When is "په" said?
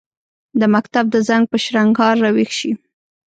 1.51-1.57